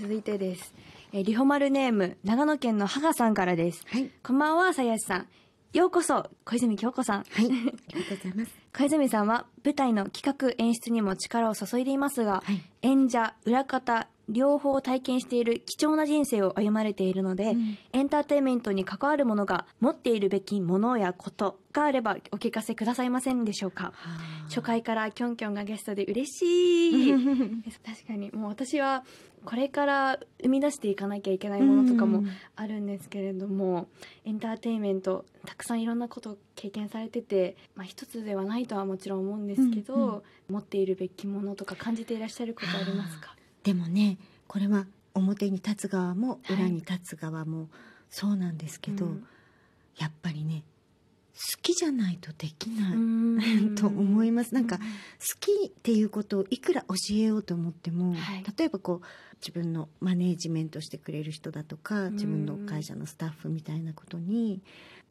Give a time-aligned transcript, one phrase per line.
[0.00, 0.74] 続いてです。
[1.12, 3.84] えーリホマルネーム、長野県のハガさんからです。
[3.86, 4.10] はい。
[4.22, 5.26] こんばんは、さやしさん。
[5.74, 7.24] ようこそ、小泉京子さん。
[7.24, 7.44] はい。
[7.44, 8.52] ありがとうございます。
[8.72, 17.78] 小泉さんは舞台の企画演出にも力を注いでいますが、はい演者裏方両方体験している貴重な人生を歩まれているので、うん。
[17.92, 23.92] エンターテインメントに関わるものが持っているべきものやことがあればお聞かせくださいませんでしょうか？
[24.48, 27.12] 初回からキョンキョンがゲストで嬉しい。
[27.84, 29.04] 確かにもう私は
[29.44, 32.28] これから生み出していかなきゃいけないものとかもうん。
[32.56, 33.88] あるんですけれども、
[34.24, 40.22] エンターテインメントたくさんいろんなことを経験されてて、まあ、一つではないとはもちろん思うんですけど、うんうん。
[40.50, 43.34] 持っているべきものとか感じていらっしゃることありますか？
[43.62, 46.56] でもね、これは表に立つ側もはい。
[46.56, 47.68] 裏に立つ側も
[48.08, 49.26] そうなんですけど、うん。
[49.98, 50.64] やっぱりね、
[51.34, 52.92] 好きじゃないとできない。
[52.92, 52.96] う
[53.70, 53.74] ん。
[53.76, 54.54] と思います。
[54.54, 54.82] なんかうん。
[54.82, 54.86] 好
[55.40, 58.44] きっていうことをいくら教えようと思っても、はい。
[58.56, 59.06] 例えばこう
[59.40, 62.14] 自分のマネージメントしてくれる人だとかん。
[62.14, 64.62] 自分の会社のスタッフみたいなことに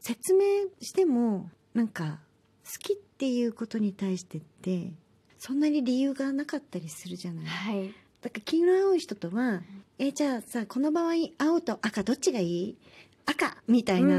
[0.00, 2.20] 説明してもなんか
[2.64, 4.92] 好きっていうことに対してって
[5.38, 7.46] そんなに理由がなかったりするじゃない。
[7.46, 9.62] はいだから黄色青い人とは、
[9.98, 12.76] えじゃあさこの場合青と赤どっちがいい？
[13.26, 14.16] 赤みたいな、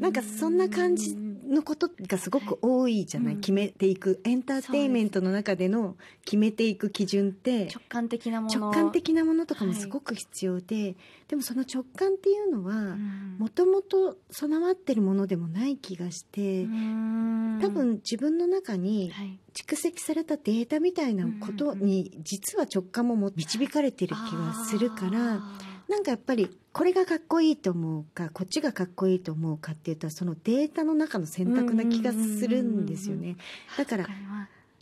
[0.00, 1.14] なんかそんな感じ
[1.46, 3.40] のことがすごく多いじゃない、うん。
[3.40, 4.20] 決めていく。
[4.24, 8.60] エンターテインメントの中での決めていく基準って直感的なもの。
[8.60, 10.96] 直感的なものとかもはいすごく必要で、
[11.28, 13.36] でもその直感っていうのはうん。
[13.38, 17.58] もともと備わってるものでもない気がして、うん。
[17.62, 19.38] 多分自分の中にはい。
[19.54, 25.40] 蓄積されたデータみたいなことに実は直感もも導かれてる気はするから。
[25.88, 33.36] あなんかやっぱりこれがかっこいいと思うかこっちがかっこいいと思うかっていうとそのデータの中の選択な気がするんですよね。
[33.74, 34.06] ーだから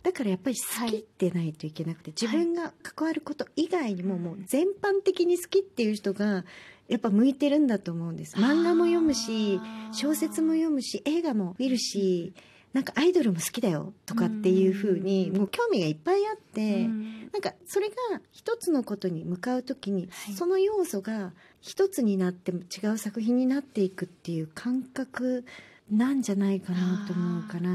[0.03, 6.45] だからやっぱり好きってないといけなくて、自分が関わること以外にももう全般的に好きっていう人が
[6.87, 8.37] やっぱ向いてるんだと思うんです。
[8.37, 9.59] 漫画も読むし
[9.91, 12.35] 小説も読むし映画も見るし
[12.75, 15.37] なんかアイドルも好きだよとかっていう風にうん。
[15.37, 17.29] もう興味がいっぱいあって、うん。
[17.31, 17.95] なんかそれが
[18.33, 20.33] 一つのことに向かうときに、はい。
[20.33, 21.31] その要素が
[21.61, 25.45] 一つになっても違う作品になっていくっていう感覚
[25.89, 27.69] なんじゃないかなと思うから。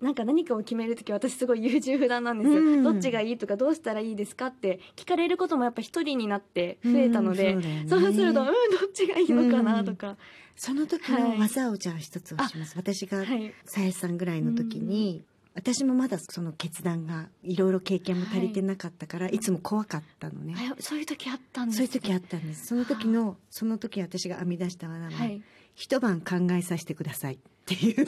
[0.00, 2.82] なんか何かを決めるとき私すごい優柔不断なんですよ、うん。
[2.84, 7.86] どっちがいいとかどうしたらいいですかって聞かれることもやっぱ一人になって増えたので、うんそうね。
[7.88, 10.16] そうするとうんどっちがいいのかなとか、
[10.56, 12.74] その時の技をじゃあ一つ教えます。
[12.76, 13.52] 私がはい。
[13.64, 20.54] さやさんぐらいの時に、私もまだその決断がいろいろ経験も足りてなかったから、い、つも怖かったのね。
[20.56, 22.66] あそういう時あったんですそういう時あったんです。
[22.66, 25.42] その時の、その時私が編み出した技は、はい。
[25.74, 28.04] 一晩考えさせてくださいっていう。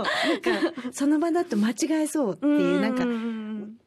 [0.00, 0.52] あそう。
[0.54, 3.44] なんか、その場だと間違えそうってーいう、なんかう、ん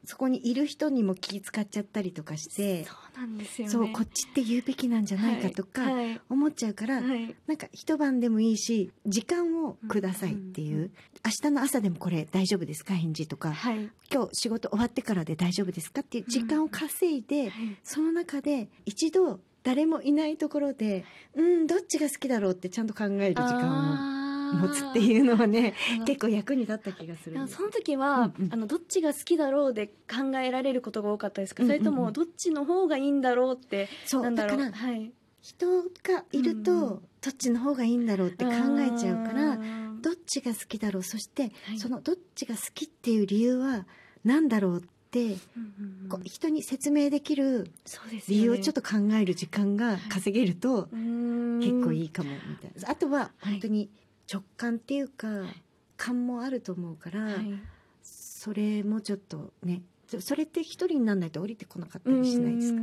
[0.08, 3.74] そこにいる人にも気使っちゃったりとかして、そうなんですよね。
[3.74, 5.82] そう、こっちって言うべきなんじゃないかとか
[6.30, 7.36] 思っちゃうから、はい。
[7.46, 10.92] なんか一晩でもいいし、時間をくださいっていう、
[11.26, 13.90] 明日の朝でもこれ大丈夫ですか返事とか、はい。
[14.10, 17.78] 今日仕事終わってからで大丈夫ですかっていう時間を稼いで、はい。
[17.84, 21.04] その中で一度誰もいないところで、
[21.36, 24.17] うん、どっちが好きだろうってちゃんと考える時間を
[24.54, 25.74] 持つってういうのはね
[26.06, 28.54] 結構役に立った気がするその時は、うんうん。
[28.54, 31.80] あのどっちが好きだろうで考えられることが多かったですか、うんうんうん。
[31.80, 34.24] それともどっちの方がいいんだろうってそう。
[34.24, 34.58] なんだろう？
[34.58, 37.00] だからはい、人がいると、うんうん。
[37.22, 41.80] どっちの方がいいんだろうって考えちゃうからんどっちが好きだろうそして、はい。
[41.80, 43.86] そのどっちが好きっていう理由は
[44.24, 44.82] 何だろうっ
[45.12, 45.36] て、うんうん
[46.04, 46.10] うん。
[46.10, 47.70] こう人に説明できる
[48.30, 50.88] 理由をちょっと考える時間が稼げると
[51.60, 52.92] 結結構いいかもみたいな。
[52.92, 53.90] あとは本当に
[54.32, 55.28] 直感っていうか
[55.96, 57.36] 感もあると思うから、はい。
[58.04, 62.82] それもちょっとねそそれって一人にならないと降りてこなかったりしないですか？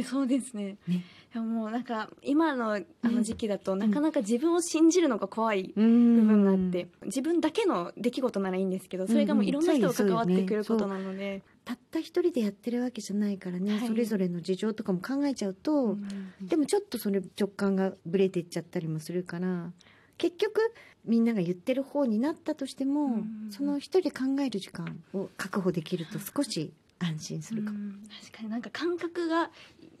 [0.00, 0.76] うそうですね。
[0.88, 1.04] ね。
[1.34, 13.86] いやもうなんか今のあのね時期だとなかなか自分を信じるのが怖い部部分があって、自分だけの出来事ならいいんですけどそれがもういろんな人が関わってくることなので、たった一人でやってるわけじゃないからね、はい。
[13.86, 16.28] それぞれの事情とかも考えちゃうと、うん。
[16.42, 19.70] でもちょっとそれ直感がブレていっちゃったりもするから
[20.18, 20.60] 結局
[21.04, 27.78] みんなが言ってる方になったとしても、うんその一人で考える時間を確保できると少し安心するかも。
[27.78, 28.02] うん。
[28.22, 29.50] 確かになんか感覚が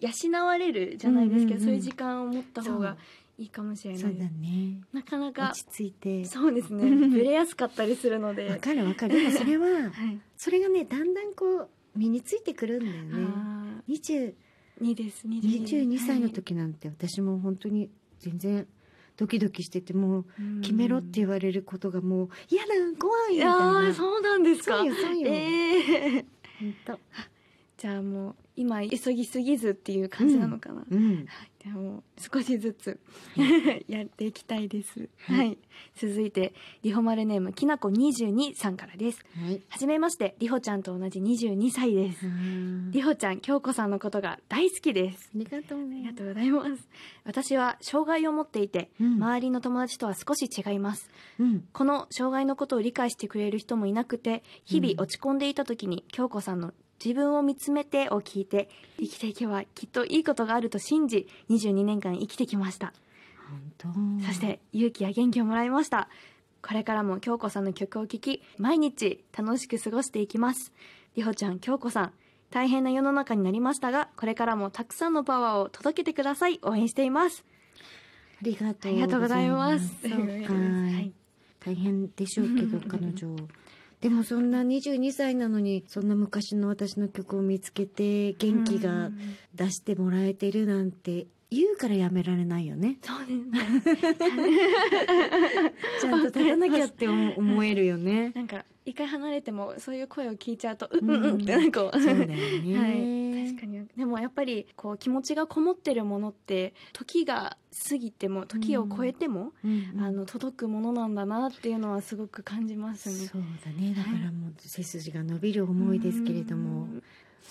[0.00, 1.72] 養われるじゃないですけど、うんうんうん。
[1.72, 2.96] そういう時間を持った方が
[3.38, 4.14] いいかもしれない。
[4.14, 4.80] ね。
[4.92, 6.24] なかなか落ち着いて。
[6.24, 6.90] そうですね。
[7.08, 8.48] ブレやすかったりするので。
[8.48, 9.14] わかるわかる。
[9.14, 10.20] でもそれは はい。
[10.36, 13.26] それがねだんだんこう身についてくるんだよね。
[13.28, 14.34] あ20
[14.82, 18.66] 2です22歳の時なんて私も本当に全然
[19.16, 20.24] ドキドキしててもう
[20.60, 23.94] 決めろって言われることがもう嫌だ怖いみたいな。
[23.94, 24.78] そうなんですか。
[24.78, 25.28] そうよそうよ。
[25.28, 26.24] ええ
[26.60, 26.98] 本当
[27.84, 32.98] じじゃあもう今急ぎすぎずっていう感じなのかな、うんはい、でも少しずつ
[33.88, 35.08] やっていきたいです。
[35.18, 35.58] はいはい、
[35.94, 39.22] 続いてリホマルネームきなこ22さんからです。
[39.34, 42.26] はいはじめまして、りほちゃんと同じ22歳です。
[42.90, 45.30] りほちゃん、京子さんのことが大好きです。
[45.34, 46.88] ありがとうありがとうございます。
[47.24, 51.10] 私は障害を持っていて、うん周りの友達とは少し違います。
[51.38, 56.72] うんこの障害のことを理解してくれる人もいなくて、日々うん落ち込んでいた時に、京子さんの
[57.02, 58.68] 自分を見つめてを聞いて、
[58.98, 62.92] 生きていけばきっといいことがあると信じ、22年間生きてきました。
[63.78, 66.08] 本当そして勇気や元気をもらいました。
[66.62, 70.72] これからも京子さんの曲を聴き、毎日楽しく過ごしていきます。
[71.14, 72.12] りほちゃん、京子さん、
[72.50, 76.58] 大変な世の中になりましたが、これからもたくさんのパワーを届けてください。
[76.62, 77.44] 応援しています。
[78.40, 80.08] ありがとうございます。
[80.08, 81.12] はい。
[81.60, 83.36] 大変でしょうけど彼女
[84.04, 89.36] でもそんな22歳なのにそんな昔の私の曲を見つけて元気がうん。
[89.54, 92.98] 出してもらえてるなんて言うからやめられないよね。
[93.02, 93.44] そうですね。
[96.00, 98.32] ちゃんと立たなきゃって思思えるよね。
[98.34, 101.10] なんか、一回離れても、そういう声を聞いちゃうと、ううん。
[101.10, 101.90] うんうんってなんか。
[101.92, 103.86] そうだよね、はい、確かに。
[103.96, 107.56] でもやっぱりこう気持ちがこもってるものって時が
[107.88, 109.52] 過ぎても時を超えても、
[109.98, 113.14] あの届くものなんだなっていうのはすごく感じますね。
[113.26, 113.94] そうだね。
[113.94, 116.82] だからもう背筋が伸びる思いですけれども。
[116.82, 117.02] うん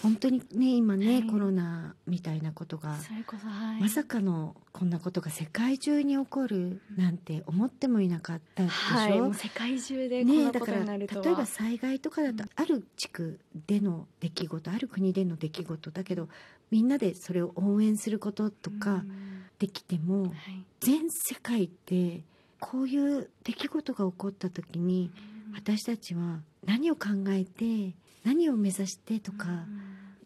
[0.01, 1.23] 本当にね今ね、はい。
[1.27, 3.81] コロナみたいなことがそれこそはい。
[3.81, 9.21] まさかのこんなことが世界中に起こるなんて思ってもいなかったでしょ、はい。
[9.21, 16.27] もう世界中でこんねなことだから例になるとは、えば災害とかだとある地区での出来事ある国での出来事だけど
[16.71, 19.43] みんなでそれを応援することとかうん。
[19.59, 20.31] できてもはい。
[20.79, 22.21] 全世界って
[22.59, 25.11] こういう出来事が起こった時に
[25.53, 29.47] 私たちは何を考えて何を目指してとか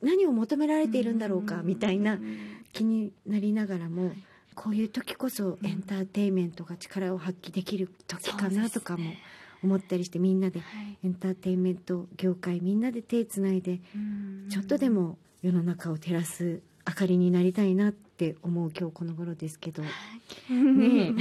[0.01, 2.19] 何を求められているんだろうかみたいな
[2.73, 4.11] 気になりながらも
[4.55, 9.03] こういう時こそエンターテインメントが力を発揮できる時かなとかも
[9.63, 10.97] 思ったりしてみんなではい。
[11.03, 14.47] エンターテインメント業界みんなで手つないでうん。
[14.49, 18.06] ちょっとでも世の中を照らす明かりになりたいなって
[18.41, 19.83] 思う今日この頃ですけど。
[19.83, 19.89] ね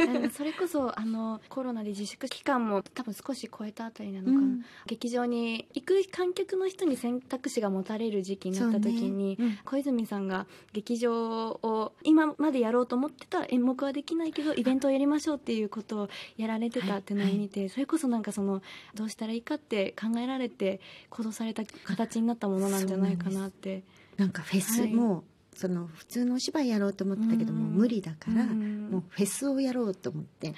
[0.00, 4.64] あのそれこそあのコロナで自粛期間も多分少し超えたあたりなのかな、うん。
[4.86, 9.60] 劇場に行く観客の人に選択肢が持たれる時期になった時に、ね。
[9.64, 18.62] 小泉さんが劇場を今までやろうと思ってた演目はできないけどイベントをやりましょうっていうことをやられてたっていうのを見て、それこそなんかその
[18.94, 23.82] どうしたらいいかって考えられて行動された形になったものなんじゃないかなって。
[24.16, 24.94] なんかフェスはい。
[24.94, 25.24] も
[25.56, 27.72] その普通のお芝居やろうと思ってたけどもうん。
[27.76, 28.90] 無理だからうん。
[28.90, 30.54] もうフェスをやろうと思って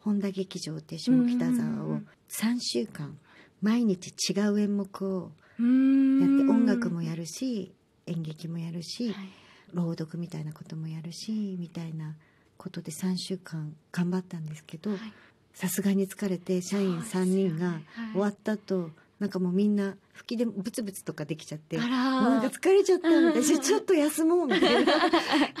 [0.00, 1.98] 本田劇場って下北沢を
[2.28, 3.18] 3週間
[3.60, 7.72] 毎日違う演目をうやんって音楽もやるし
[8.06, 9.28] 演劇もやるしはい。
[9.74, 12.14] 朗読みたいなこともやるしみたいな
[12.56, 15.00] ことで3週間頑張ったんですけどはい。
[15.54, 17.80] さすがに疲れて社員3人が
[18.12, 24.92] 終わった後なんかもうみんな吹きでブツブツとかできちゃってなんか疲れちゃったんで ちょっと休もうみたいな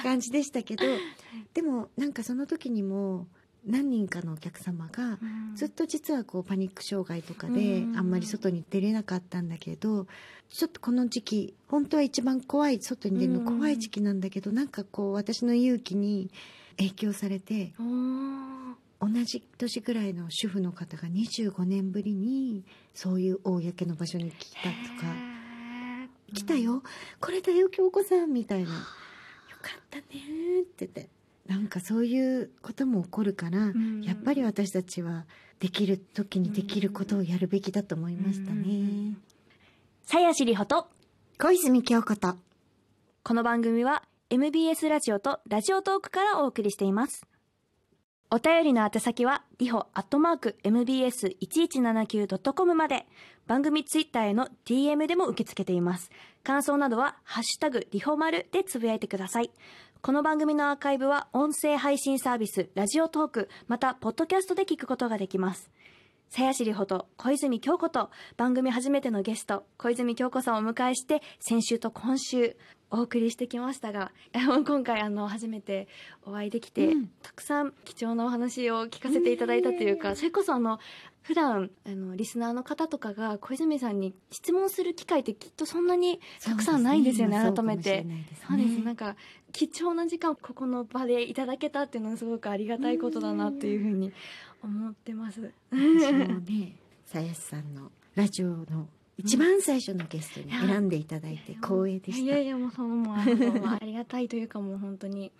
[0.02, 0.84] 感じでしたけど
[1.54, 3.28] でもなんかその時にも
[3.64, 5.18] 何人かのお客様が
[5.54, 7.96] ずっと実はこうパニック障害とかでうん。
[7.96, 10.06] あんまり外に出れなかったんだけど
[10.48, 16.30] ちょっとこの時期本当は一番怖い外に出るの怖い時期なんだけどなんかこう私の勇気に
[16.76, 17.72] 影響されて
[19.00, 24.70] 同じ年ぐらいの主婦の方が25年ぶりにそういう公の場所に来たとか。
[25.06, 26.34] へ「ー。
[26.34, 26.82] 来たよ。
[27.20, 28.76] これだよ京子さん」みたいな「よ
[29.62, 30.04] かったね」
[30.62, 31.08] って言って。
[31.46, 34.02] なんかそういうことも起こるからん。
[34.02, 35.26] やっぱり私たちは
[35.60, 38.62] できる時にできることをやるべきだと思いましたうん。
[39.12, 39.16] ね。
[40.02, 40.88] さやしりほと。
[41.38, 42.36] 小泉京子と。
[43.22, 47.26] この番組は MBS ラジオとラジオトークからお送りしています
[48.28, 53.06] お便りの宛先はリホアットマーク MBS1179.com まで。
[53.46, 56.10] 番組ツイッターへの DM でも受け付けています。
[56.42, 59.52] 感想などはハッシュタグリホマルでつぶやいてください。
[60.02, 65.70] この番組のアーカイブは音声配信サービスラジオトークまたポッドキャストで聞くことができます。
[66.28, 72.56] さやしりほと小泉京子と番組初めてのゲスト小泉京子さんをお迎えして先週と今週
[72.90, 75.88] お送りしてきましたがえ今回あの初めて
[76.24, 77.10] お会いできて、うん。
[77.22, 80.78] たくさん貴重なお話を聞かせていただいたというか、それこそあの
[81.22, 88.06] 普段あのリスナーの方とかが小泉さんに質問する機会ってきっとそんなにたくさんないんですよねそう改めて。
[88.48, 89.16] そうです、なんかか
[89.52, 94.12] 貴重な時間をここの場でいただけたっていうのはすごくありがたいことだなっていうふうに
[94.66, 95.52] 思ってます。
[95.70, 105.32] 私もね さやしさんのラジオの一番最初のゲストに選んでいただいて光栄でしたいやいやもうそのもうありがたいというかもう本当に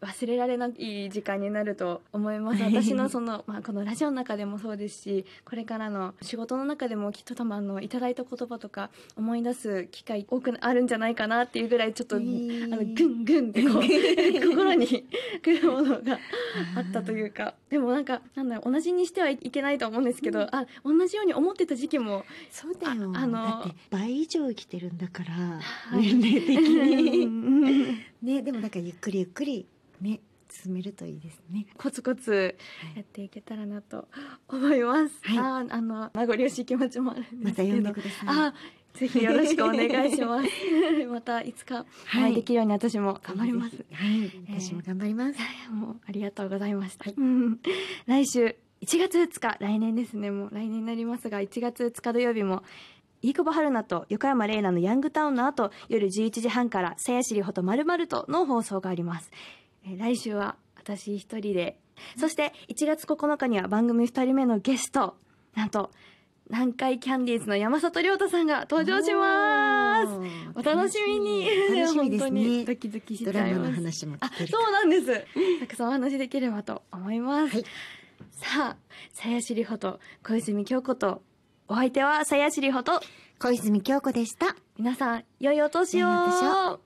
[0.00, 2.62] 忘れられない時間になると思います。
[2.64, 15.06] 私のその、まあ、このラジオの中でもそうですしこれからの仕事の中でもきっと多分あのいただいた言葉とか思い出す機会多くあるんじゃないかなっていうぐらいちょっと、あのグングンってこう 心に
[15.42, 16.18] くるものが
[16.76, 17.54] あったというか。
[17.68, 23.12] でもなんかなんだろう同じにしてはいけないと思うんですけど、あ同じように思ってた時期もそうだよ。
[23.14, 26.14] ああのだって倍以上生きてるんだから、い。
[26.14, 29.66] 年齢的にに ねでもだからゆっくりゆっくり
[30.00, 30.20] ね
[30.50, 31.66] 進めるといいですね。
[31.76, 32.56] コツコツ
[32.96, 34.08] やっていけたらなと
[34.48, 35.14] 思います。
[35.22, 35.38] はい。
[35.38, 37.44] あーあの名残惜しい気持ちもあるんですけど。
[37.44, 38.28] また呼んでください。
[38.28, 40.48] あーぜひよろしくお願いします。
[41.08, 43.76] またいつかお会いできるように私も頑張ります。
[43.92, 44.30] はい。
[44.48, 45.38] 私も頑張ります、
[45.70, 47.10] もうありがとうございました。
[47.14, 47.60] うん。
[48.06, 50.30] 来週1月2日来年ですね。
[50.30, 52.64] もう来年になりますが1月2日土曜日も
[53.22, 59.30] 飯久保春菜と横山玲奈のヤングタウンの後夜11時半から「さやしりほとまるまると」の放送があります、
[59.84, 61.80] えー来週は私一人で
[62.16, 65.16] そして1月9日には番組2人目のゲスト
[65.54, 65.90] なんと
[66.50, 70.08] 南海キャンディーズの山里亮太さんが登場します。
[70.54, 71.46] お楽しみに。
[71.76, 72.64] 楽しみです本当にね。
[72.64, 73.70] ドキドキしちゃいます。
[73.70, 75.26] の話もあそうなんです。
[75.60, 77.64] たくさんお話できればと思います、はい。
[78.30, 78.76] さあ
[79.12, 81.22] さやしりほと小泉京子と
[81.70, 82.98] お相手はさやしりほと
[83.38, 84.56] 小泉京子でした。
[84.78, 86.08] 皆さん良いお年を。
[86.08, 86.80] 良いお年を